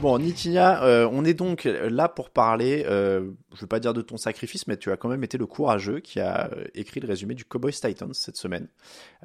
Bon, 0.00 0.18
Nitinia, 0.18 0.82
euh, 0.82 1.06
on 1.12 1.26
est 1.26 1.34
donc 1.34 1.64
là 1.64 2.08
pour 2.08 2.30
parler, 2.30 2.84
euh, 2.86 3.20
je 3.50 3.56
ne 3.56 3.60
veux 3.60 3.66
pas 3.66 3.80
dire 3.80 3.92
de 3.92 4.00
ton 4.00 4.16
sacrifice, 4.16 4.66
mais 4.66 4.78
tu 4.78 4.90
as 4.90 4.96
quand 4.96 5.10
même 5.10 5.22
été 5.24 5.36
le 5.36 5.44
courageux 5.44 6.00
qui 6.00 6.20
a 6.20 6.50
euh, 6.52 6.64
écrit 6.74 7.00
le 7.00 7.06
résumé 7.06 7.34
du 7.34 7.44
Cowboys 7.44 7.72
Titans 7.72 8.14
cette 8.14 8.36
semaine. 8.36 8.68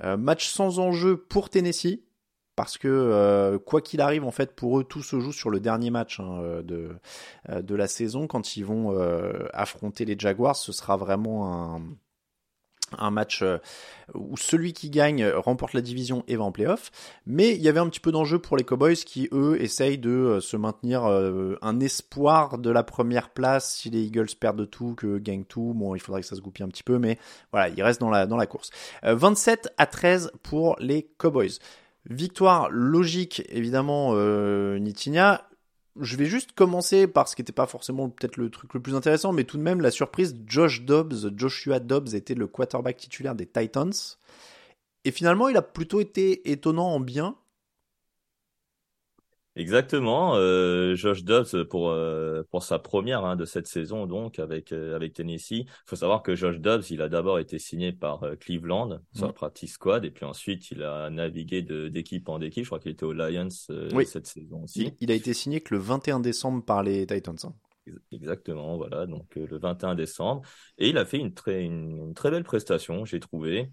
Match 0.03 0.49
sans 0.49 0.79
enjeu 0.79 1.15
pour 1.15 1.49
Tennessee, 1.49 2.01
parce 2.57 2.77
que 2.77 3.57
quoi 3.65 3.79
qu'il 3.79 4.01
arrive, 4.01 4.25
en 4.25 4.31
fait, 4.31 4.53
pour 4.53 4.77
eux, 4.77 4.83
tout 4.83 5.01
se 5.01 5.21
joue 5.21 5.31
sur 5.31 5.49
le 5.49 5.61
dernier 5.61 5.91
match 5.91 6.19
hein, 6.19 6.61
de, 6.63 6.89
de 7.49 7.75
la 7.75 7.87
saison. 7.87 8.27
Quand 8.27 8.57
ils 8.57 8.65
vont 8.65 8.97
affronter 9.53 10.03
les 10.03 10.19
Jaguars, 10.19 10.57
ce 10.57 10.73
sera 10.73 10.97
vraiment 10.97 11.75
un 11.75 11.81
un 12.99 13.11
match 13.11 13.41
euh, 13.41 13.57
où 14.13 14.38
celui 14.38 14.73
qui 14.73 14.89
gagne 14.89 15.25
remporte 15.27 15.73
la 15.73 15.81
division 15.81 16.23
et 16.27 16.35
va 16.35 16.43
en 16.43 16.51
playoff. 16.51 16.91
Mais 17.25 17.55
il 17.55 17.61
y 17.61 17.69
avait 17.69 17.79
un 17.79 17.89
petit 17.89 17.99
peu 17.99 18.11
d'enjeu 18.11 18.39
pour 18.39 18.57
les 18.57 18.63
Cowboys 18.63 18.95
qui, 18.95 19.27
eux, 19.31 19.57
essayent 19.61 19.97
de 19.97 20.09
euh, 20.09 20.41
se 20.41 20.57
maintenir 20.57 21.05
euh, 21.05 21.57
un 21.61 21.79
espoir 21.79 22.57
de 22.57 22.69
la 22.69 22.83
première 22.83 23.29
place 23.29 23.75
si 23.75 23.89
les 23.89 24.03
Eagles 24.03 24.35
perdent 24.39 24.69
tout, 24.69 24.93
que 24.95 25.17
gagnent 25.17 25.45
tout. 25.45 25.73
Bon, 25.75 25.95
il 25.95 25.99
faudrait 25.99 26.21
que 26.21 26.27
ça 26.27 26.35
se 26.35 26.41
goupille 26.41 26.66
un 26.66 26.69
petit 26.69 26.83
peu, 26.83 26.99
mais 26.99 27.17
voilà, 27.51 27.69
ils 27.69 27.83
restent 27.83 28.01
dans 28.01 28.09
la, 28.09 28.25
dans 28.25 28.38
la 28.38 28.45
course. 28.45 28.69
Euh, 29.03 29.16
27 29.16 29.73
à 29.77 29.85
13 29.85 30.31
pour 30.43 30.75
les 30.79 31.09
Cowboys. 31.17 31.57
Victoire 32.07 32.69
logique, 32.69 33.41
évidemment, 33.50 34.12
euh, 34.13 34.77
Nitinia 34.77 35.47
je 36.00 36.16
vais 36.17 36.25
juste 36.25 36.51
commencer 36.51 37.07
par 37.07 37.28
ce 37.28 37.35
qui 37.35 37.41
n'était 37.41 37.53
pas 37.53 37.67
forcément 37.67 38.09
peut-être 38.09 38.38
le 38.38 38.50
truc 38.50 38.73
le 38.73 38.81
plus 38.81 38.95
intéressant, 38.95 39.31
mais 39.31 39.45
tout 39.45 39.57
de 39.57 39.61
même 39.61 39.81
la 39.81 39.91
surprise, 39.91 40.35
Josh 40.45 40.83
Dobbs, 40.83 41.31
Joshua 41.38 41.79
Dobbs 41.79 42.13
était 42.13 42.35
le 42.35 42.47
quarterback 42.47 42.97
titulaire 42.97 43.35
des 43.35 43.45
Titans. 43.45 43.94
Et 45.06 45.11
finalement, 45.11 45.47
il 45.47 45.57
a 45.57 45.61
plutôt 45.61 46.01
été 46.01 46.51
étonnant 46.51 46.89
en 46.89 47.00
bien. 47.00 47.35
Exactement, 49.57 50.35
euh, 50.35 50.95
Josh 50.95 51.23
Dobbs 51.23 51.63
pour 51.69 51.89
euh, 51.89 52.43
pour 52.51 52.61
sa 52.61 52.77
première 52.77 53.23
hein, 53.23 53.38
de 53.38 53.45
cette 53.45 53.67
saison 53.67 54.05
donc 54.05 54.38
avec 54.38 54.73
euh, 54.73 54.97
avec 54.97 55.13
Tennessee. 55.13 55.51
Il 55.63 55.67
faut 55.85 55.95
savoir 55.95 56.23
que 56.23 56.35
Josh 56.35 56.57
Dobbs, 56.59 56.83
il 56.89 57.01
a 57.01 57.07
d'abord 57.07 57.39
été 57.39 57.57
signé 57.57 57.94
par 57.94 58.23
euh, 58.23 58.35
Cleveland 58.35 58.99
sur 59.13 59.25
Mm. 59.25 59.27
le 59.29 59.33
practice 59.33 59.71
squad 59.73 60.03
et 60.03 60.11
puis 60.11 60.25
ensuite 60.25 60.71
il 60.71 60.83
a 60.83 61.09
navigué 61.09 61.61
d'équipe 61.61 62.27
en 62.27 62.41
équipe. 62.41 62.65
Je 62.65 62.69
crois 62.69 62.79
qu'il 62.79 62.91
était 62.91 63.05
aux 63.05 63.13
Lions 63.13 63.47
euh, 63.69 63.89
Oui. 63.94 64.05
cette 64.05 64.27
saison 64.27 64.63
aussi. 64.63 64.83
Il, 64.88 64.94
il 64.99 65.11
a 65.11 65.15
été 65.15 65.33
signé 65.33 65.61
que 65.61 65.73
le 65.73 65.79
21 65.79 66.19
décembre 66.19 66.61
par 66.65 66.83
les 66.83 67.07
Titans. 67.07 67.38
hein. 67.44 67.53
Ex- 67.88 67.97
Exactement, 68.11 68.75
voilà, 68.75 69.05
donc 69.05 69.38
euh, 69.38 69.47
le 69.49 69.57
21 69.57 69.95
décembre. 69.95 70.41
Et 70.77 70.89
il 70.89 70.97
a 70.97 71.05
fait 71.05 71.17
une 71.17 71.33
très, 71.33 71.63
une, 71.63 72.07
une 72.07 72.13
très 72.13 72.29
belle 72.29 72.44
prestation, 72.44 73.05
j'ai 73.05 73.21
trouvé. 73.21 73.71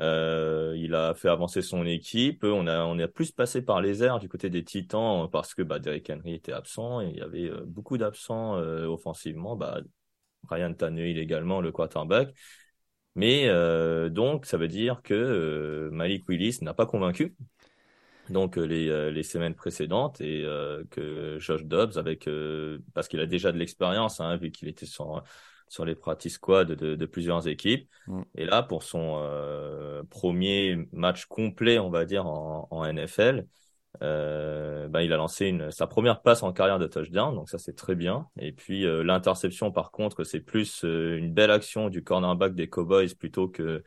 Euh, 0.00 0.74
il 0.76 0.94
a 0.94 1.14
fait 1.14 1.28
avancer 1.28 1.62
son 1.62 1.84
équipe. 1.84 2.44
On 2.44 2.66
a, 2.66 3.08
plus 3.08 3.32
passé 3.32 3.62
par 3.62 3.80
les 3.80 4.02
airs 4.02 4.18
du 4.18 4.28
côté 4.28 4.50
des 4.50 4.64
Titans 4.64 5.28
parce 5.30 5.54
que 5.54 5.62
bah, 5.62 5.78
Derrick 5.78 6.10
Henry 6.10 6.34
était 6.34 6.52
absent 6.52 7.00
et 7.00 7.08
il 7.10 7.16
y 7.16 7.20
avait 7.20 7.50
euh, 7.50 7.62
beaucoup 7.66 7.98
d'absents 7.98 8.56
euh, 8.56 8.86
offensivement. 8.86 9.56
Bah, 9.56 9.80
Ryan 10.48 10.72
Tannehill 10.74 11.18
également, 11.18 11.60
le 11.60 11.72
quarterback. 11.72 12.34
Mais 13.14 13.48
euh, 13.48 14.08
donc, 14.08 14.46
ça 14.46 14.56
veut 14.56 14.68
dire 14.68 15.02
que 15.02 15.14
euh, 15.14 15.90
Malik 15.90 16.28
Willis 16.28 16.58
n'a 16.62 16.74
pas 16.74 16.86
convaincu 16.86 17.34
donc 18.30 18.56
euh, 18.56 18.64
les, 18.64 18.88
euh, 18.88 19.22
semaines 19.22 19.54
précédentes 19.54 20.20
et 20.20 20.44
euh, 20.44 20.84
que 20.90 21.38
Josh 21.38 21.64
Dobbs 21.64 21.98
avec 21.98 22.26
euh, 22.26 22.78
parce 22.94 23.08
qu'il 23.08 23.20
a 23.20 23.26
déjà 23.26 23.52
de 23.52 23.58
l'expérience 23.58 24.20
hein, 24.20 24.36
vu 24.36 24.50
qu'il 24.50 24.68
était 24.68 24.86
sur 24.86 25.22
sur 25.70 25.86
les 25.86 25.94
practice 25.94 26.34
squad 26.34 26.72
de, 26.72 26.94
de 26.94 27.06
plusieurs 27.06 27.48
équipes 27.48 27.88
Mm. 28.06 28.22
et 28.34 28.44
là 28.44 28.62
pour 28.62 28.82
son 28.82 29.20
euh, 29.22 30.02
premier 30.10 30.88
match 30.92 31.26
complet 31.26 31.78
on 31.78 31.90
va 31.90 32.04
dire 32.04 32.26
en, 32.26 32.66
en 32.70 32.84
NFL 32.84 33.46
euh, 34.02 34.88
ben, 34.88 35.00
il 35.00 35.12
a 35.12 35.16
lancé 35.16 35.46
une, 35.46 35.70
sa 35.70 35.86
première 35.86 36.22
passe 36.22 36.42
en 36.42 36.52
carrière 36.52 36.78
de 36.78 36.86
touchdown, 36.86 37.34
donc 37.34 37.50
ça 37.50 37.58
c'est 37.58 37.74
très 37.74 37.94
bien. 37.94 38.28
Et 38.38 38.52
puis 38.52 38.86
euh, 38.86 39.02
l'interception 39.02 39.72
par 39.72 39.90
contre 39.90 40.24
c'est 40.24 40.40
plus 40.40 40.84
euh, 40.84 41.18
une 41.18 41.32
belle 41.32 41.50
action 41.50 41.88
du 41.88 42.02
cornerback 42.02 42.54
des 42.54 42.68
Cowboys 42.68 43.14
plutôt 43.18 43.48
que 43.48 43.82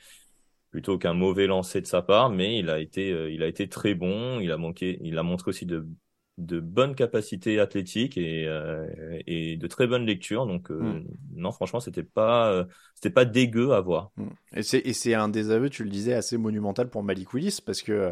plutôt 0.72 0.98
qu'un 0.98 1.14
mauvais 1.14 1.48
lancer 1.48 1.82
de 1.82 1.88
sa 1.88 2.02
part, 2.02 2.30
mais 2.30 2.58
il 2.58 2.70
a 2.70 2.80
été, 2.80 3.10
il 3.32 3.44
a 3.44 3.48
été 3.48 3.70
très 3.70 3.94
bon. 3.94 4.40
Il 4.40 4.52
a 4.52 4.58
manqué, 4.58 4.98
il 5.04 5.20
a 5.20 5.24
montré 5.24 5.50
aussi 5.50 5.68
de, 5.68 5.86
de 6.38 6.60
bonnes 6.60 6.96
capacités 6.96 7.60
athlétiques 7.60 8.18
et, 8.18 8.48
euh, 8.48 8.88
et 9.28 9.56
de 9.58 9.68
très 9.68 9.86
bonnes 9.88 10.06
lectures. 10.06 10.48
Donc, 10.48 10.72
euh, 10.72 10.80
Mm. 10.82 11.06
non, 11.36 11.52
franchement, 11.52 11.80
c'était 11.80 12.04
pas, 12.04 12.52
euh, 12.52 12.66
c'était 12.96 13.12
pas 13.12 13.26
dégueu 13.26 13.74
à 13.74 13.82
voir. 13.82 14.12
Mm. 14.18 14.28
Et 14.56 14.64
c'est 14.64 14.80
et 14.80 14.94
c'est 14.94 15.14
un 15.14 15.30
désaveu, 15.30 15.70
tu 15.70 15.84
le 15.84 15.90
disais, 15.92 16.14
assez 16.14 16.38
monumental 16.38 16.90
pour 16.90 17.04
Malik 17.04 17.34
Willis 17.34 17.60
parce 17.64 17.82
que 17.84 17.92
euh, 17.92 18.12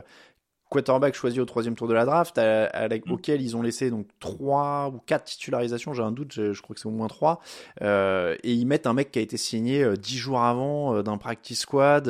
quarterback 0.70 1.16
choisi 1.16 1.40
au 1.42 1.46
troisième 1.46 1.76
tour 1.76 1.88
de 1.90 1.94
la 1.94 2.06
draft, 2.06 2.38
à- 2.38 2.66
à 2.68 2.88
la- 2.88 2.98
Mm. 2.98 3.12
auquel 3.12 3.42
ils 3.42 3.58
ont 3.58 3.62
laissé 3.62 3.90
donc 3.90 4.08
trois 4.20 4.90
ou 4.94 5.00
quatre 5.00 5.26
titularisations, 5.26 5.94
j'ai 5.94 6.04
un 6.04 6.12
doute, 6.14 6.32
je, 6.34 6.54
je 6.54 6.62
crois 6.62 6.74
que 6.76 6.80
c'est 6.80 6.88
au 6.88 6.92
moins 6.92 7.08
trois, 7.10 7.42
euh, 7.82 8.38
et 8.44 8.54
ils 8.54 8.66
mettent 8.66 8.88
un 8.88 8.94
mec 8.94 9.12
qui 9.12 9.20
a 9.20 9.22
été 9.22 9.36
signé 9.38 9.84
euh, 9.84 9.96
dix 9.98 10.18
jours 10.18 10.42
avant 10.42 11.04
d'un 11.04 11.18
practice 11.18 11.62
squad. 11.62 12.08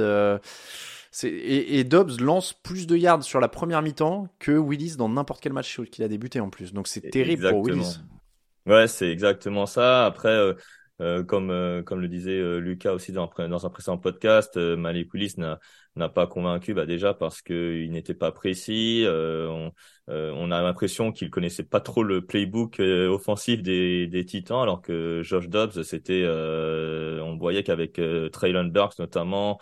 Et, 1.24 1.80
et 1.80 1.84
Dobbs 1.84 2.20
lance 2.20 2.54
plus 2.54 2.88
de 2.88 2.96
yards 2.96 3.24
sur 3.24 3.40
la 3.40 3.50
première 3.50 3.82
mi-temps 3.82 4.28
que 4.40 4.52
Willis 4.52 4.96
dans 4.98 5.10
n'importe 5.10 5.42
quel 5.42 5.54
match 5.54 5.82
qu'il 5.92 6.04
a 6.04 6.08
débuté 6.08 6.40
en 6.40 6.50
plus. 6.50 6.74
Donc 6.74 6.88
c'est 6.88 7.02
terrible 7.02 7.50
pour. 7.50 7.66
Willis. 7.66 8.00
Ouais, 8.66 8.88
c'est 8.88 9.10
exactement 9.10 9.66
ça. 9.66 10.06
Après, 10.06 10.30
euh, 10.30 10.54
euh, 11.02 11.24
comme 11.24 11.50
euh, 11.50 11.82
comme 11.82 12.00
le 12.00 12.08
disait 12.08 12.60
Lucas 12.60 12.94
aussi 12.94 13.12
dans, 13.12 13.24
un 13.24 13.28
pré- 13.28 13.50
dans 13.50 13.66
un 13.66 13.70
précédent 13.70 13.98
podcast, 13.98 14.56
Malik 14.56 15.14
Willis 15.14 15.34
n'a 15.38 15.60
n'a 15.98 16.08
pas 16.08 16.28
convaincu, 16.28 16.74
bah 16.74 16.86
déjà 16.86 17.14
parce 17.14 17.42
que 17.42 17.82
il 17.84 17.92
n'était 17.92 18.14
pas 18.14 18.32
précis. 18.32 19.04
on, 19.08 19.72
on 20.08 20.52
a 20.52 20.62
l'impression 20.62 21.12
qu'il 21.12 21.30
connaissait 21.30 21.64
pas 21.64 21.82
trop 21.82 22.04
le 22.04 22.26
playbook 22.26 22.80
offensif 22.80 23.62
des 23.62 24.08
des 24.08 24.24
Titans, 24.24 24.62
alors 24.62 24.82
que 24.82 25.22
Josh 25.24 25.50
Dobbs, 25.50 25.82
c'était, 25.84 26.26
on 26.26 27.36
voyait 27.38 27.64
qu'avec 27.64 28.00
Traylon 28.32 28.66
Burks 28.66 29.00
notamment. 29.00 29.60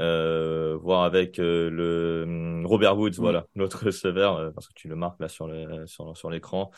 Euh, 0.00 0.76
voire 0.80 1.04
avec 1.04 1.38
euh, 1.38 1.70
le 1.70 2.24
hum, 2.24 2.66
Robert 2.66 2.96
Woods, 2.98 3.12
Mm. 3.18 3.20
voilà, 3.20 3.46
l'autre 3.54 3.84
receveur, 3.86 4.36
euh, 4.36 4.50
parce 4.50 4.68
que 4.68 4.72
tu 4.74 4.88
le 4.88 4.96
marques 4.96 5.20
là 5.20 5.28
sur 5.28 5.46
le 5.46 5.86
sur, 5.86 6.16
sur 6.16 6.30
l'écran. 6.30 6.70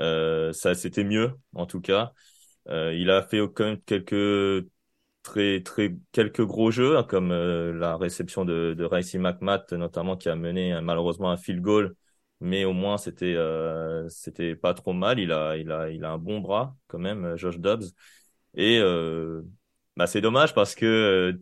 Euh, 0.00 0.52
ça, 0.52 0.74
c'était 0.74 1.04
mieux, 1.04 1.32
en 1.54 1.66
tout 1.66 1.80
cas. 1.80 2.12
Euh, 2.68 2.94
il 2.94 3.10
a 3.10 3.22
fait 3.22 3.40
quand 3.54 3.64
même 3.64 3.80
quelques 3.82 4.66
très 5.22 5.62
très 5.62 5.96
quelques 6.12 6.44
gros 6.44 6.70
jeux, 6.70 6.96
hein, 6.96 7.02
comme 7.04 7.32
euh, 7.32 7.72
la 7.72 7.96
réception 7.96 8.44
de 8.44 8.74
de 8.76 8.84
Racey 8.84 9.18
McMath, 9.18 9.72
notamment 9.72 10.16
qui 10.16 10.28
a 10.28 10.36
mené 10.36 10.80
malheureusement 10.82 11.30
un 11.30 11.36
field 11.36 11.60
goal 11.62 11.94
mais 12.40 12.64
au 12.64 12.72
moins 12.72 12.98
c'était 12.98 13.34
euh, 13.34 14.08
c'était 14.08 14.54
pas 14.56 14.74
trop 14.74 14.92
mal. 14.92 15.18
Il 15.18 15.32
a 15.32 15.56
il 15.56 15.70
a 15.72 15.90
il 15.90 16.04
a 16.04 16.12
un 16.12 16.18
bon 16.18 16.40
bras 16.40 16.76
quand 16.86 16.98
même, 16.98 17.36
Josh 17.36 17.58
Dobbs. 17.58 17.84
Et 18.54 18.78
euh, 18.80 19.42
bah 19.96 20.06
c'est 20.06 20.20
dommage 20.20 20.54
parce 20.54 20.74
que 20.74 20.86
euh, 20.86 21.32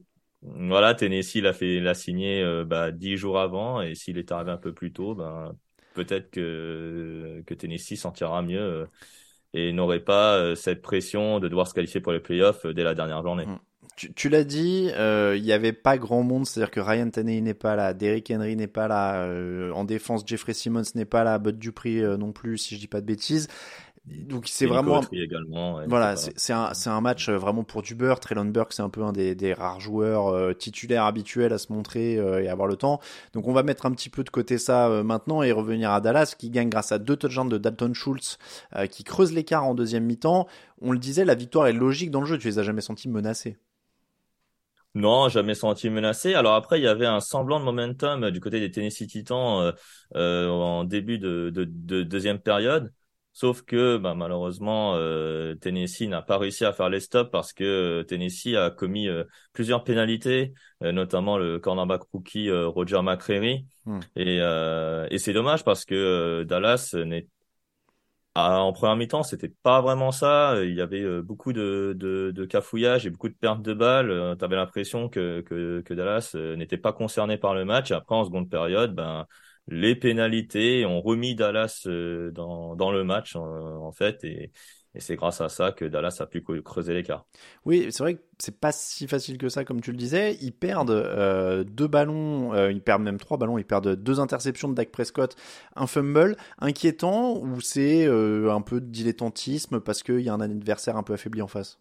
voilà 0.42 0.94
Tennessee 0.94 1.36
l'a 1.36 1.52
fait 1.52 1.80
l'a 1.80 1.94
signé 1.94 2.42
euh, 2.42 2.64
bah 2.64 2.92
dix 2.92 3.16
jours 3.16 3.38
avant 3.38 3.80
et 3.80 3.94
s'il 3.94 4.18
est 4.18 4.30
arrivé 4.32 4.50
un 4.50 4.56
peu 4.56 4.72
plus 4.72 4.92
tôt, 4.92 5.14
ben 5.14 5.54
peut-être 5.94 6.30
que 6.30 7.42
Tennessee 7.58 7.96
s'en 7.96 8.12
tirera 8.12 8.42
mieux 8.42 8.86
et 9.54 9.72
n'aurait 9.72 10.00
pas 10.00 10.54
cette 10.54 10.82
pression 10.82 11.40
de 11.40 11.48
devoir 11.48 11.66
se 11.66 11.74
qualifier 11.74 12.00
pour 12.00 12.12
les 12.12 12.20
playoffs 12.20 12.66
dès 12.66 12.84
la 12.84 12.94
dernière 12.94 13.22
journée. 13.22 13.46
Mmh. 13.46 13.58
Tu, 13.96 14.12
tu 14.12 14.28
l'as 14.28 14.44
dit, 14.44 14.90
il 14.94 15.42
n'y 15.42 15.52
avait 15.52 15.72
pas 15.72 15.96
grand 15.96 16.22
monde, 16.22 16.44
c'est-à-dire 16.44 16.70
que 16.70 16.80
Ryan 16.80 17.08
Tannehill 17.08 17.42
n'est 17.42 17.54
pas 17.54 17.76
là, 17.76 17.94
Derrick 17.94 18.30
Henry 18.30 18.54
n'est 18.54 18.66
pas 18.66 18.88
là, 18.88 19.26
en 19.72 19.84
défense 19.84 20.22
Jeffrey 20.26 20.52
Simmons 20.52 20.82
n'est 20.94 21.06
pas 21.06 21.24
là, 21.24 21.38
Bud 21.38 21.58
Dupree 21.58 22.02
non 22.18 22.32
plus, 22.32 22.58
si 22.58 22.74
je 22.74 22.80
dis 22.80 22.88
pas 22.88 23.00
de 23.00 23.06
bêtises. 23.06 23.48
Donc 24.06 24.46
c'est 24.46 24.66
vraiment 24.66 25.00
également, 25.10 25.80
voilà, 25.88 26.14
c'est 26.14 26.52
un 26.52 26.72
c'est 26.74 26.90
un 26.90 27.00
match 27.00 27.28
euh, 27.28 27.36
vraiment 27.36 27.64
pour 27.64 27.82
du 27.82 27.96
beurre. 27.96 28.20
Traylon 28.20 28.44
Burke 28.44 28.72
c'est 28.72 28.82
un 28.82 28.88
peu 28.88 29.02
un 29.02 29.10
des, 29.10 29.34
des 29.34 29.52
rares 29.52 29.80
joueurs 29.80 30.28
euh, 30.28 30.52
titulaires 30.52 31.04
habituels 31.04 31.52
à 31.52 31.58
se 31.58 31.72
montrer 31.72 32.16
euh, 32.16 32.40
et 32.40 32.48
avoir 32.48 32.68
le 32.68 32.76
temps. 32.76 33.00
Donc 33.32 33.48
on 33.48 33.52
va 33.52 33.64
mettre 33.64 33.84
un 33.84 33.90
petit 33.90 34.08
peu 34.08 34.22
de 34.22 34.30
côté 34.30 34.58
ça 34.58 35.02
maintenant 35.02 35.42
et 35.42 35.50
revenir 35.50 35.90
à 35.90 36.00
Dallas 36.00 36.36
qui 36.38 36.50
gagne 36.50 36.68
grâce 36.68 36.92
à 36.92 37.00
deux 37.00 37.16
touchdowns 37.16 37.48
de 37.48 37.58
Dalton 37.58 37.94
Schultz 37.94 38.38
qui 38.92 39.02
creuse 39.02 39.32
l'écart 39.32 39.64
en 39.64 39.74
deuxième 39.74 40.04
mi-temps. 40.04 40.46
On 40.80 40.92
le 40.92 40.98
disait, 40.98 41.24
la 41.24 41.34
victoire 41.34 41.66
est 41.66 41.72
logique 41.72 42.12
dans 42.12 42.20
le 42.20 42.26
jeu. 42.26 42.38
Tu 42.38 42.46
les 42.46 42.58
as 42.60 42.62
jamais 42.62 42.82
sentis 42.82 43.08
menacés 43.08 43.58
non, 44.94 45.28
jamais 45.28 45.54
senti 45.54 45.90
menacé. 45.90 46.32
Alors 46.32 46.54
après, 46.54 46.80
il 46.80 46.82
y 46.84 46.88
avait 46.88 47.04
un 47.04 47.20
semblant 47.20 47.60
de 47.60 47.64
momentum 47.66 48.30
du 48.30 48.40
côté 48.40 48.60
des 48.60 48.70
Tennessee 48.70 49.06
Titans 49.06 49.74
en 50.14 50.84
début 50.84 51.18
de, 51.18 51.50
de, 51.50 51.64
de, 51.64 52.02
deuxième 52.02 52.38
période. 52.38 52.90
Sauf 53.38 53.60
que 53.60 53.98
bah, 53.98 54.14
malheureusement, 54.14 54.94
euh, 54.94 55.54
Tennessee 55.56 56.08
n'a 56.08 56.22
pas 56.22 56.38
réussi 56.38 56.64
à 56.64 56.72
faire 56.72 56.88
les 56.88 57.00
stops 57.00 57.30
parce 57.30 57.52
que 57.52 57.64
euh, 57.64 58.02
Tennessee 58.02 58.56
a 58.56 58.70
commis 58.70 59.08
euh, 59.08 59.24
plusieurs 59.52 59.84
pénalités, 59.84 60.54
notamment 60.80 61.36
le 61.36 61.58
cornerback 61.58 62.00
rookie 62.14 62.50
Roger 62.50 63.02
McCreary. 63.02 63.66
Hmm. 63.84 64.00
Et, 64.16 64.38
et 64.38 65.18
c'est 65.18 65.34
dommage 65.34 65.64
parce 65.64 65.84
que 65.84 66.44
Dallas 66.44 66.96
n'est 67.04 67.26
ah, 68.34 68.60
en 68.60 68.72
première 68.72 68.96
mi-temps, 68.96 69.22
c'était 69.22 69.52
pas 69.62 69.82
vraiment 69.82 70.12
ça. 70.12 70.54
Il 70.62 70.74
y 70.74 70.80
avait 70.80 71.20
beaucoup 71.20 71.52
de, 71.52 71.94
de, 71.94 72.30
de 72.30 72.44
cafouillage 72.46 73.06
et 73.06 73.10
beaucoup 73.10 73.28
de 73.28 73.34
pertes 73.34 73.60
de 73.60 73.74
balles. 73.74 74.36
Tu 74.38 74.44
avais 74.44 74.56
l'impression 74.56 75.10
que, 75.10 75.42
que, 75.42 75.82
que 75.82 75.92
Dallas 75.92 76.34
n'était 76.56 76.78
pas 76.78 76.94
concerné 76.94 77.36
par 77.36 77.54
le 77.54 77.66
match. 77.66 77.92
Après, 77.92 78.14
en 78.14 78.24
seconde 78.24 78.48
période, 78.48 78.94
ben 78.94 79.26
les 79.68 79.96
pénalités 79.96 80.86
ont 80.86 81.00
remis 81.00 81.34
Dallas 81.34 81.82
euh, 81.86 82.30
dans, 82.30 82.76
dans 82.76 82.92
le 82.92 83.04
match 83.04 83.36
en, 83.36 83.92
fait 83.92 84.22
et, 84.24 84.52
et 84.94 85.00
c'est 85.00 85.16
grâce 85.16 85.40
à 85.40 85.48
ça 85.48 85.72
que 85.72 85.84
Dallas 85.84 86.16
a 86.20 86.26
pu 86.26 86.42
creuser 86.62 86.94
l'écart. 86.94 87.26
Oui, 87.64 87.88
c'est 87.90 88.02
vrai 88.02 88.14
que 88.14 88.22
c'est 88.38 88.58
pas 88.58 88.72
si 88.72 89.06
facile 89.06 89.38
que 89.38 89.48
ça 89.48 89.64
comme 89.64 89.80
tu 89.80 89.90
le 89.90 89.96
disais. 89.96 90.36
Ils 90.40 90.52
perdent 90.52 90.90
euh, 90.90 91.64
deux 91.64 91.88
ballons, 91.88 92.54
euh, 92.54 92.70
ils 92.70 92.82
perdent 92.82 93.02
même 93.02 93.18
trois 93.18 93.36
ballons, 93.38 93.58
ils 93.58 93.64
perdent 93.64 93.94
deux 93.96 94.20
interceptions 94.20 94.68
de 94.68 94.74
Dak 94.74 94.90
Prescott, 94.90 95.36
un 95.74 95.86
fumble 95.86 96.36
inquiétant 96.58 97.36
ou 97.38 97.60
c'est 97.60 98.06
un 98.06 98.60
peu 98.60 98.80
dilettantisme 98.80 99.80
parce 99.80 100.02
qu'il 100.02 100.20
y 100.20 100.28
a 100.28 100.34
un 100.34 100.40
adversaire 100.40 100.96
un 100.96 101.02
peu 101.02 101.14
affaibli 101.14 101.42
en 101.42 101.48
face? 101.48 101.78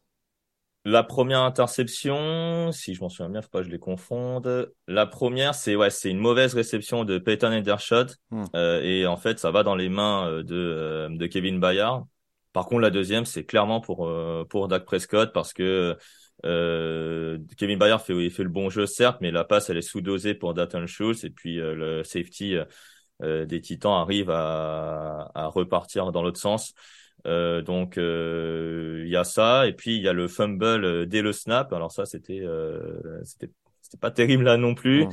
La 0.88 1.02
première 1.02 1.42
interception, 1.42 2.72
si 2.72 2.94
je 2.94 3.02
m'en 3.02 3.10
souviens 3.10 3.32
bien, 3.32 3.42
faut 3.42 3.50
pas 3.50 3.62
que 3.62 3.66
je 3.66 3.72
les 3.72 3.80
confonde. 3.80 4.72
La 4.88 5.08
première, 5.08 5.56
c'est 5.56 5.76
ouais, 5.76 5.90
c'est 5.90 6.12
une 6.12 6.20
mauvaise 6.20 6.54
réception 6.54 7.06
de 7.06 7.18
Peyton 7.18 7.52
Endershot 7.52 8.06
hmm. 8.30 8.44
euh, 8.56 8.82
et 8.84 9.08
en 9.08 9.18
fait, 9.18 9.40
ça 9.40 9.50
va 9.50 9.64
dans 9.64 9.76
les 9.76 9.90
mains 9.90 10.30
euh, 10.30 10.44
de 10.44 10.56
euh, 10.56 11.10
de 11.10 11.26
Kevin 11.26 11.60
Bayard. 11.60 12.06
Par 12.54 12.68
contre, 12.68 12.82
la 12.82 12.92
deuxième, 12.92 13.26
c'est 13.26 13.46
clairement 13.46 13.82
pour 13.82 14.08
pour 14.48 14.68
Dak 14.68 14.86
Prescott 14.86 15.34
parce 15.34 15.54
que 15.54 15.98
Kevin 16.44 17.80
Bayard 17.80 18.02
fait 18.02 18.30
fait 18.30 18.44
le 18.44 18.50
bon 18.50 18.70
jeu 18.70 18.86
certes, 18.86 19.18
mais 19.22 19.32
la 19.32 19.44
passe 19.44 19.72
elle 19.72 19.78
est 19.78 19.82
sous-dosée 19.82 20.36
pour 20.36 20.54
Dalton 20.54 20.86
Schultz 20.86 21.24
et 21.24 21.32
puis 21.32 21.56
le 21.56 22.04
safety 22.04 22.58
des 23.22 23.60
Titans 23.60 23.92
arrive 23.92 24.30
à 24.30 25.32
à 25.34 25.48
repartir 25.48 26.12
dans 26.12 26.22
l'autre 26.22 26.40
sens. 26.40 26.74
Euh, 27.26 27.62
donc 27.62 27.98
euh, 27.98 29.02
il 29.04 29.10
y 29.10 29.16
a 29.16 29.24
ça 29.24 29.68
et 29.68 29.74
puis 29.74 29.96
il 29.96 30.02
y 30.04 30.08
a 30.08 30.14
le 30.14 30.28
fumble 30.28 30.86
euh, 30.86 31.06
dès 31.06 31.22
le 31.22 31.34
snap. 31.34 31.74
Alors 31.74 31.92
ça 31.92 32.06
c'était 32.06 32.44
c'était 33.24 33.52
c'était 33.82 33.98
pas 33.98 34.12
terrible 34.12 34.44
là 34.44 34.58
non 34.58 34.76
plus. 34.76 35.08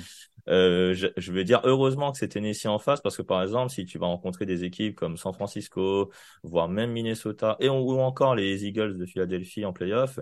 je, 0.46 1.08
je, 1.16 1.32
veux 1.32 1.44
dire 1.44 1.60
heureusement 1.64 2.12
que 2.12 2.18
c'est 2.18 2.28
Tennessee 2.28 2.66
en 2.66 2.78
face 2.78 3.00
parce 3.00 3.16
que 3.16 3.22
par 3.22 3.42
exemple 3.42 3.70
si 3.70 3.84
tu 3.84 3.98
vas 3.98 4.06
rencontrer 4.06 4.44
des 4.44 4.64
équipes 4.64 4.96
comme 4.96 5.16
San 5.16 5.32
Francisco, 5.32 6.10
voire 6.42 6.68
même 6.68 6.90
Minnesota 6.90 7.56
et 7.60 7.68
ou 7.68 8.00
encore 8.00 8.34
les 8.34 8.66
Eagles 8.66 8.98
de 8.98 9.06
Philadelphie 9.06 9.64
en 9.64 9.72
playoff, 9.72 10.18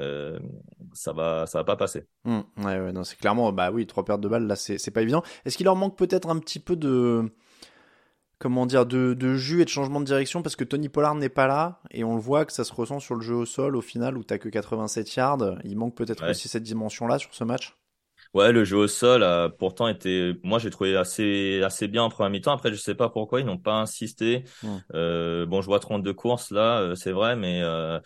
euh, 0.00 0.38
ça 0.92 1.12
va 1.12 1.46
ça 1.46 1.58
va 1.58 1.64
pas 1.64 1.76
passer. 1.76 2.04
Mmh, 2.24 2.40
ouais, 2.58 2.80
ouais, 2.80 2.92
non, 2.92 3.04
c'est 3.04 3.16
clairement 3.16 3.52
bah 3.52 3.70
oui, 3.70 3.86
trois 3.86 4.04
pertes 4.04 4.20
de 4.20 4.28
balles 4.28 4.46
là, 4.46 4.56
c'est 4.56 4.78
c'est 4.78 4.90
pas 4.90 5.02
évident. 5.02 5.22
Est-ce 5.44 5.56
qu'il 5.56 5.64
leur 5.64 5.76
manque 5.76 5.96
peut-être 5.96 6.28
un 6.28 6.38
petit 6.38 6.60
peu 6.60 6.76
de 6.76 7.32
comment 8.38 8.66
dire, 8.66 8.86
de, 8.86 9.14
de, 9.14 9.34
jus 9.34 9.62
et 9.62 9.64
de 9.64 9.70
changement 9.70 10.00
de 10.00 10.04
direction 10.04 10.42
parce 10.42 10.56
que 10.56 10.64
Tony 10.64 10.88
Pollard 10.88 11.14
n'est 11.14 11.28
pas 11.28 11.46
là 11.46 11.80
et 11.90 12.04
on 12.04 12.14
le 12.14 12.20
voit 12.20 12.44
que 12.44 12.52
ça 12.52 12.64
se 12.64 12.72
ressent 12.72 13.00
sur 13.00 13.14
le 13.14 13.22
jeu 13.22 13.34
au 13.34 13.46
sol 13.46 13.76
au 13.76 13.80
final 13.80 14.16
où 14.16 14.24
t'as 14.24 14.38
que 14.38 14.48
87 14.48 15.14
yards. 15.14 15.58
Il 15.64 15.76
manque 15.76 15.96
peut-être 15.96 16.28
aussi 16.28 16.48
cette 16.48 16.62
dimension-là 16.62 17.18
sur 17.18 17.34
ce 17.34 17.44
match. 17.44 17.76
Ouais, 18.34 18.52
le 18.52 18.64
jeu 18.64 18.76
au 18.76 18.86
sol 18.86 19.22
a 19.22 19.48
pourtant 19.48 19.88
été, 19.88 20.34
moi 20.42 20.58
j'ai 20.58 20.70
trouvé 20.70 20.96
assez 20.96 21.62
assez 21.62 21.88
bien 21.88 22.02
en 22.02 22.10
première 22.10 22.30
mi-temps. 22.30 22.52
Après, 22.52 22.70
je 22.70 22.76
sais 22.76 22.94
pas 22.94 23.08
pourquoi 23.08 23.40
ils 23.40 23.46
n'ont 23.46 23.58
pas 23.58 23.74
insisté. 23.74 24.44
Hmm. 24.62 24.76
Euh, 24.94 25.46
bon, 25.46 25.62
je 25.62 25.66
vois 25.66 25.80
32 25.80 26.12
courses 26.12 26.50
là, 26.50 26.80
euh, 26.80 26.94
c'est 26.94 27.12
vrai, 27.12 27.36
mais 27.36 27.62
euh, 27.62 27.98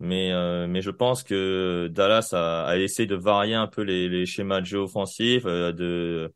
mais 0.00 0.32
euh, 0.32 0.66
mais 0.66 0.80
je 0.80 0.90
pense 0.90 1.22
que 1.22 1.88
Dallas 1.92 2.30
a, 2.32 2.64
a 2.64 2.76
essayé 2.76 3.06
de 3.06 3.14
varier 3.14 3.54
un 3.54 3.68
peu 3.68 3.82
les, 3.82 4.08
les 4.08 4.26
schémas 4.26 4.60
de 4.60 4.66
jeu 4.66 4.78
offensif, 4.78 5.44
de 5.44 6.32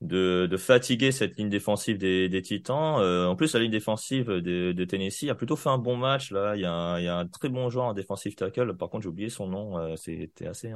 de, 0.00 0.48
de 0.50 0.56
fatiguer 0.56 1.12
cette 1.12 1.36
ligne 1.36 1.50
défensive 1.50 1.98
des, 1.98 2.28
des 2.28 2.40
Titans. 2.40 2.98
Euh, 3.00 3.26
en 3.26 3.36
plus, 3.36 3.52
la 3.52 3.60
ligne 3.60 3.70
défensive 3.70 4.28
de, 4.28 4.72
de, 4.72 4.84
Tennessee 4.84 5.28
a 5.28 5.34
plutôt 5.34 5.56
fait 5.56 5.68
un 5.68 5.78
bon 5.78 5.96
match. 5.96 6.30
Là, 6.30 6.56
il 6.56 6.62
y 6.62 6.64
a 6.64 6.72
un, 6.72 6.98
il 6.98 7.04
y 7.04 7.08
a 7.08 7.16
un 7.16 7.26
très 7.26 7.50
bon 7.50 7.68
joueur 7.68 7.86
en 7.86 7.92
défensive 7.92 8.34
tackle. 8.34 8.76
Par 8.76 8.88
contre, 8.88 9.02
j'ai 9.02 9.08
oublié 9.10 9.28
son 9.28 9.46
nom. 9.46 9.78
Euh, 9.78 9.96
C'était 9.96 10.46
assez 10.46 10.72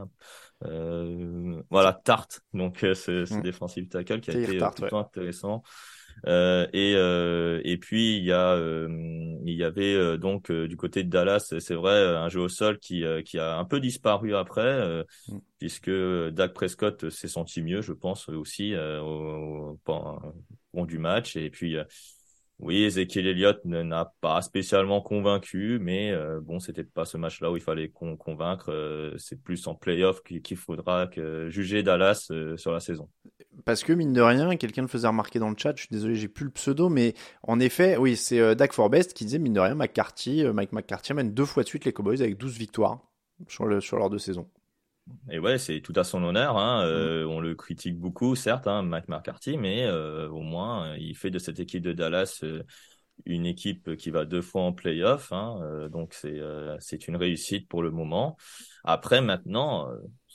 euh, 0.64 1.62
voilà 1.70 1.92
Tart. 1.92 2.28
Donc, 2.52 2.84
euh, 2.84 2.94
ce, 2.94 3.24
ce 3.24 3.34
mm. 3.34 3.42
défensive 3.42 3.88
tackle 3.88 4.20
qui 4.20 4.30
a 4.30 4.34
été 4.34 4.58
plutôt 4.58 4.98
intéressant. 4.98 5.62
Euh, 6.26 6.66
et 6.72 6.94
euh, 6.96 7.60
et 7.64 7.76
puis 7.76 8.16
il 8.16 8.24
y 8.24 8.32
a 8.32 8.52
euh, 8.52 8.88
il 9.44 9.54
y 9.54 9.64
avait 9.64 10.18
donc 10.18 10.50
du 10.50 10.76
côté 10.76 11.04
de 11.04 11.10
Dallas, 11.10 11.54
c'est 11.58 11.74
vrai, 11.74 12.16
un 12.16 12.28
jeu 12.28 12.40
au 12.40 12.48
sol 12.48 12.78
qui 12.78 13.04
qui 13.24 13.38
a 13.38 13.56
un 13.56 13.64
peu 13.64 13.80
disparu 13.80 14.34
après, 14.34 15.04
mm. 15.28 15.38
puisque 15.58 15.90
Dak 15.90 16.54
Prescott 16.54 17.10
s'est 17.10 17.28
senti 17.28 17.62
mieux, 17.62 17.82
je 17.82 17.92
pense 17.92 18.28
aussi 18.28 18.74
au, 18.76 19.78
au, 20.72 20.86
du 20.86 20.98
match. 20.98 21.36
Et 21.36 21.50
puis 21.50 21.76
oui, 22.60 22.84
Ezekiel 22.84 23.26
Elliott 23.26 23.64
n'a 23.64 24.12
pas 24.20 24.40
spécialement 24.40 25.00
convaincu, 25.00 25.78
mais 25.80 26.12
euh, 26.12 26.40
bon, 26.40 26.60
c'était 26.60 26.84
pas 26.84 27.04
ce 27.04 27.16
match-là 27.16 27.50
où 27.50 27.56
il 27.56 27.62
fallait 27.62 27.90
convaincre. 27.90 28.70
Euh, 28.70 29.12
c'est 29.18 29.42
plus 29.42 29.66
en 29.66 29.74
playoff 29.74 30.22
qu'il 30.22 30.56
faudra 30.56 31.08
que 31.08 31.50
juger 31.50 31.82
Dallas 31.82 32.28
euh, 32.30 32.56
sur 32.56 32.70
la 32.70 32.78
saison. 32.78 33.10
Parce 33.64 33.84
que 33.84 33.92
mine 33.92 34.12
de 34.12 34.20
rien, 34.20 34.56
quelqu'un 34.56 34.82
le 34.82 34.88
faisait 34.88 35.08
remarquer 35.08 35.38
dans 35.38 35.50
le 35.50 35.56
chat. 35.56 35.74
Je 35.76 35.82
suis 35.82 35.92
désolé, 35.92 36.16
j'ai 36.16 36.28
plus 36.28 36.44
le 36.44 36.50
pseudo, 36.50 36.88
mais 36.88 37.14
en 37.42 37.60
effet, 37.60 37.96
oui, 37.96 38.16
c'est 38.16 38.56
Dak 38.56 38.72
Forbest 38.72 39.14
qui 39.14 39.24
disait 39.24 39.38
mine 39.38 39.52
de 39.54 39.60
rien, 39.60 39.74
McCarthy, 39.74 40.44
Mike 40.44 40.72
McCarthy 40.72 41.12
amène 41.12 41.32
deux 41.32 41.44
fois 41.44 41.62
de 41.62 41.68
suite 41.68 41.84
les 41.84 41.92
Cowboys 41.92 42.20
avec 42.20 42.36
12 42.36 42.58
victoires 42.58 43.00
sur, 43.48 43.66
le, 43.66 43.80
sur 43.80 43.96
leur 43.96 44.10
deux 44.10 44.18
saisons. 44.18 44.48
Et 45.30 45.38
ouais, 45.38 45.58
c'est 45.58 45.80
tout 45.80 45.92
à 45.96 46.04
son 46.04 46.22
honneur. 46.22 46.56
Hein. 46.56 46.84
Mm. 46.84 46.88
Euh, 46.88 47.26
on 47.26 47.40
le 47.40 47.54
critique 47.54 47.98
beaucoup, 47.98 48.34
certes, 48.34 48.66
hein, 48.66 48.82
Mike 48.82 49.08
McCarthy, 49.08 49.56
mais 49.56 49.84
euh, 49.84 50.28
au 50.28 50.40
moins, 50.40 50.96
il 50.96 51.16
fait 51.16 51.30
de 51.30 51.38
cette 51.38 51.60
équipe 51.60 51.82
de 51.82 51.92
Dallas 51.92 52.40
euh, 52.42 52.62
une 53.26 53.46
équipe 53.46 53.96
qui 53.96 54.10
va 54.10 54.24
deux 54.24 54.42
fois 54.42 54.62
en 54.62 54.72
playoff. 54.72 55.32
Hein. 55.32 55.88
donc, 55.88 56.14
c'est 56.14 57.08
une 57.08 57.14
réussite 57.14 57.68
pour 57.68 57.80
le 57.80 57.92
moment. 57.92 58.36
Après, 58.82 59.20
maintenant, 59.20 59.88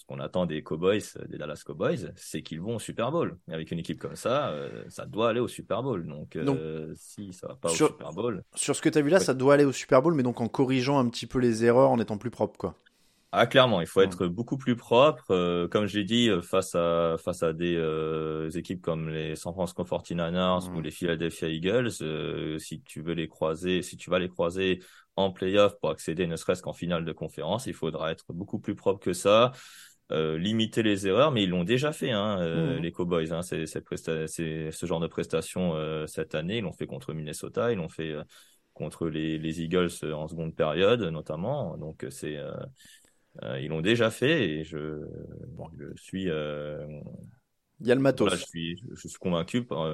qu'on 0.09 0.19
attend 0.19 0.45
des 0.45 0.63
Cowboys, 0.63 1.03
des 1.27 1.37
Dallas 1.37 1.61
Cowboys, 1.65 2.11
c'est 2.15 2.41
qu'ils 2.41 2.61
vont 2.61 2.75
au 2.75 2.79
Super 2.79 3.11
Bowl. 3.11 3.37
Et 3.47 3.53
avec 3.53 3.71
une 3.71 3.79
équipe 3.79 3.99
comme 3.99 4.15
ça, 4.15 4.53
ça 4.89 5.05
doit 5.05 5.29
aller 5.29 5.39
au 5.39 5.47
Super 5.47 5.83
Bowl. 5.83 6.05
Donc, 6.05 6.37
si 6.95 7.31
ça 7.33 7.47
va 7.47 7.55
pas 7.55 7.69
au 7.69 7.75
Super 7.75 8.11
Bowl. 8.11 8.43
Sur 8.55 8.75
ce 8.75 8.81
que 8.81 8.89
tu 8.89 8.97
as 8.97 9.01
vu 9.01 9.09
là, 9.09 9.19
ça 9.19 9.33
doit 9.33 9.53
aller 9.53 9.65
au 9.65 9.71
Super 9.71 10.01
Bowl, 10.01 10.13
mais 10.13 10.23
donc 10.23 10.41
en 10.41 10.47
corrigeant 10.47 10.99
un 10.99 11.07
petit 11.09 11.27
peu 11.27 11.39
les 11.39 11.63
erreurs, 11.63 11.91
en 11.91 11.99
étant 11.99 12.17
plus 12.17 12.31
propre, 12.31 12.57
quoi. 12.57 12.75
Ah 13.31 13.45
clairement, 13.45 13.79
il 13.79 13.85
faut 13.85 14.01
être 14.01 14.25
beaucoup 14.25 14.57
plus 14.57 14.75
propre. 14.75 15.23
Euh, 15.29 15.67
comme 15.67 15.85
j'ai 15.85 16.03
dit, 16.03 16.29
euh, 16.29 16.41
face 16.41 16.73
à 16.73 17.15
face 17.23 17.43
à 17.43 17.53
des 17.53 17.75
euh, 17.75 18.49
équipes 18.49 18.81
comme 18.81 19.09
les 19.09 19.35
San 19.35 19.53
Francisco 19.53 19.83
49ers 19.83 20.67
ou 20.71 20.81
les 20.81 20.89
Philadelphia 20.89 21.47
Eagles, 21.47 21.91
si 22.59 22.81
tu 22.81 23.01
veux 23.01 23.13
les 23.13 23.27
croiser, 23.27 23.83
si 23.83 23.97
tu 23.97 24.09
vas 24.09 24.17
les 24.17 24.29
croiser 24.29 24.79
en 25.15 25.31
playoff 25.31 25.79
pour 25.79 25.91
accéder 25.91 26.25
ne 26.25 26.37
serait-ce 26.37 26.63
qu'en 26.63 26.73
finale 26.73 27.05
de 27.05 27.11
conférence, 27.11 27.67
il 27.67 27.75
faudra 27.75 28.11
être 28.11 28.33
beaucoup 28.33 28.57
plus 28.57 28.73
propre 28.73 28.99
que 28.99 29.13
ça. 29.13 29.51
Limiter 30.11 30.83
les 30.83 31.07
erreurs, 31.07 31.31
mais 31.31 31.43
ils 31.43 31.49
l'ont 31.49 31.63
déjà 31.63 31.91
fait, 31.91 32.11
hein, 32.11 32.37
Mhm. 32.39 32.81
les 32.81 32.91
Cowboys. 32.91 33.31
Hein, 33.31 33.41
c'est, 33.41 33.65
c'est, 33.65 33.81
presta- 33.85 34.27
c'est 34.27 34.71
ce 34.71 34.85
genre 34.85 34.99
de 34.99 35.07
prestation 35.07 35.73
cette 36.07 36.35
année. 36.35 36.57
Ils 36.57 36.63
l'ont 36.63 36.73
fait 36.73 36.87
contre 36.87 37.13
Minnesota, 37.13 37.71
ils 37.71 37.77
l'ont 37.77 37.89
fait 37.89 38.15
contre 38.73 39.07
les, 39.09 39.37
les 39.37 39.61
Eagles 39.61 39.89
en 40.13 40.27
seconde 40.27 40.55
période, 40.55 41.01
notamment. 41.01 41.77
Donc 41.77 42.05
c'est 42.09 42.37
ils 43.59 43.67
l'ont 43.67 43.81
déjà 43.81 44.09
fait 44.09 44.49
et 44.49 44.63
je, 44.63 45.05
je 45.77 46.01
suis 46.01 46.23
il 47.81 47.87
y 47.87 47.91
a 47.91 47.95
le 47.95 48.01
matos. 48.01 48.27
voilà, 48.27 48.35
je 48.41 48.45
suis 48.45 48.83
je 48.95 49.07
suis 49.07 49.17
convaincu 49.19 49.63
par, 49.63 49.89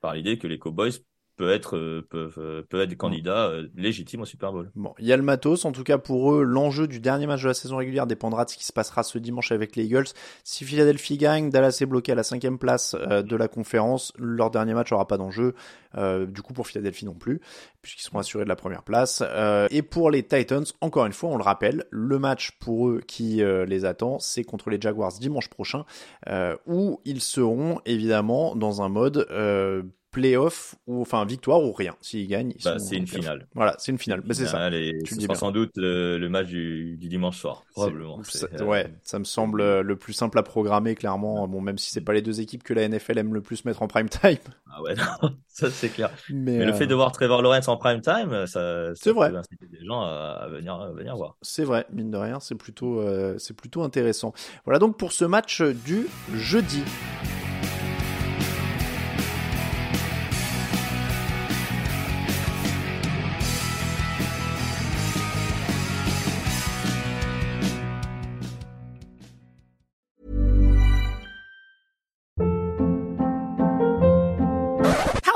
par 0.00 0.14
l'idée 0.14 0.38
que 0.38 0.46
les 0.46 0.58
Cowboys 0.58 0.92
peuvent 1.36 1.50
être 1.50 1.76
euh, 1.76 2.06
peuvent 2.08 2.38
euh, 2.38 2.62
peuvent 2.68 2.82
être 2.82 2.90
des 2.90 2.96
candidats 2.96 3.46
euh, 3.46 3.68
légitimes 3.74 4.22
au 4.22 4.24
Super 4.24 4.52
Bowl. 4.52 4.70
Bon, 4.74 4.94
il 4.98 5.06
y 5.06 5.12
a 5.12 5.16
le 5.16 5.22
matos. 5.22 5.64
En 5.64 5.72
tout 5.72 5.84
cas, 5.84 5.98
pour 5.98 6.32
eux, 6.32 6.42
l'enjeu 6.42 6.86
du 6.86 7.00
dernier 7.00 7.26
match 7.26 7.42
de 7.42 7.48
la 7.48 7.54
saison 7.54 7.76
régulière 7.76 8.06
dépendra 8.06 8.44
de 8.44 8.50
ce 8.50 8.56
qui 8.56 8.64
se 8.64 8.72
passera 8.72 9.02
ce 9.02 9.18
dimanche 9.18 9.52
avec 9.52 9.76
les 9.76 9.84
Eagles. 9.84 10.08
Si 10.44 10.64
Philadelphie 10.64 11.16
gagne, 11.16 11.50
Dallas 11.50 11.78
est 11.80 11.86
bloqué 11.86 12.12
à 12.12 12.14
la 12.14 12.22
cinquième 12.22 12.58
place 12.58 12.94
euh, 12.98 13.22
de 13.22 13.36
la 13.36 13.48
conférence. 13.48 14.12
Leur 14.18 14.50
dernier 14.50 14.74
match 14.74 14.92
aura 14.92 15.06
pas 15.06 15.16
d'enjeu. 15.16 15.54
Euh, 15.96 16.26
du 16.26 16.42
coup, 16.42 16.52
pour 16.52 16.66
Philadelphie 16.66 17.04
non 17.04 17.14
plus, 17.14 17.40
puisqu'ils 17.82 18.02
seront 18.04 18.18
assurés 18.18 18.44
de 18.44 18.48
la 18.48 18.56
première 18.56 18.82
place. 18.82 19.22
Euh, 19.26 19.68
et 19.70 19.82
pour 19.82 20.10
les 20.10 20.22
Titans, 20.22 20.64
encore 20.80 21.06
une 21.06 21.12
fois, 21.12 21.30
on 21.30 21.36
le 21.36 21.42
rappelle, 21.42 21.84
le 21.90 22.18
match 22.18 22.52
pour 22.60 22.88
eux 22.88 23.00
qui 23.06 23.42
les 23.42 23.84
attend, 23.84 24.18
c'est 24.18 24.44
contre 24.44 24.70
les 24.70 24.80
Jaguars 24.80 25.12
dimanche 25.12 25.48
prochain, 25.48 25.84
où 26.66 27.00
ils 27.04 27.20
seront 27.20 27.80
évidemment 27.84 28.54
dans 28.56 28.82
un 28.82 28.88
mode 28.88 29.26
playoff 30.12 30.76
ou 30.86 31.00
enfin 31.00 31.24
victoire 31.24 31.62
ou 31.62 31.72
rien. 31.72 31.96
S'ils 32.00 32.28
gagnent, 32.28 32.54
bah, 32.62 32.78
c'est 32.78 32.96
une 32.96 33.06
finale. 33.06 33.48
Voilà, 33.54 33.74
c'est 33.78 33.90
une 33.90 33.98
finale. 33.98 34.20
Bah, 34.20 34.34
c'est 34.34 34.46
ça. 34.46 34.70
Et 34.70 34.98
ce 35.06 35.20
sera 35.20 35.34
sans 35.34 35.50
doute 35.50 35.72
le, 35.76 36.18
le 36.18 36.28
match 36.28 36.46
du, 36.46 36.96
du, 36.98 37.08
dimanche 37.08 37.38
soir, 37.38 37.64
probablement. 37.72 38.22
Ça, 38.22 38.46
ouais, 38.64 38.92
ça 39.02 39.18
me 39.18 39.24
semble 39.24 39.80
le 39.80 39.96
plus 39.96 40.12
simple 40.12 40.38
à 40.38 40.42
programmer, 40.42 40.94
clairement. 40.94 41.48
Bon, 41.48 41.60
même 41.60 41.78
si 41.78 41.90
c'est 41.90 42.02
pas 42.02 42.12
les 42.12 42.22
deux 42.22 42.40
équipes 42.40 42.62
que 42.62 42.74
la 42.74 42.86
NFL 42.88 43.18
aime 43.18 43.34
le 43.34 43.40
plus 43.40 43.64
mettre 43.64 43.82
en 43.82 43.88
prime 43.88 44.08
time. 44.08 44.38
Ah 44.74 44.80
ouais, 44.80 44.94
non, 44.94 45.34
ça 45.48 45.70
c'est 45.70 45.90
clair. 45.90 46.10
Mais, 46.30 46.56
Mais 46.56 46.62
euh... 46.62 46.66
le 46.68 46.72
fait 46.72 46.86
de 46.86 46.94
voir 46.94 47.12
Trevor 47.12 47.42
Lawrence 47.42 47.68
en 47.68 47.76
prime 47.76 48.00
time, 48.00 48.46
ça, 48.46 48.46
ça 48.46 48.94
c'est 48.94 49.12
vrai. 49.12 49.28
inciter 49.36 49.66
des 49.66 49.84
gens 49.84 50.00
à, 50.00 50.40
à 50.44 50.48
venir, 50.48 50.72
à 50.76 50.90
venir 50.92 51.14
voir. 51.14 51.36
C'est 51.42 51.64
vrai, 51.64 51.84
mine 51.92 52.10
de 52.10 52.16
rien, 52.16 52.40
c'est 52.40 52.54
plutôt, 52.54 53.00
euh, 53.00 53.36
c'est 53.36 53.54
plutôt 53.54 53.82
intéressant. 53.82 54.32
Voilà 54.64 54.78
donc 54.78 54.96
pour 54.96 55.12
ce 55.12 55.26
match 55.26 55.60
du 55.60 56.06
jeudi. 56.32 56.84